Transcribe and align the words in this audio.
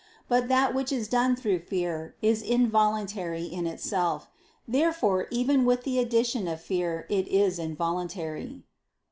But 0.27 0.47
that 0.47 0.73
which 0.73 0.91
is 0.91 1.07
done 1.07 1.35
through 1.35 1.59
fear, 1.59 2.15
is 2.23 2.41
involuntary 2.41 3.43
in 3.43 3.67
itself. 3.67 4.31
Therefore, 4.67 5.27
even 5.29 5.63
with 5.63 5.83
the 5.83 5.99
addition 5.99 6.47
of 6.47 6.59
fear, 6.59 7.05
it 7.07 7.27
is 7.27 7.59
involuntary. 7.59 8.63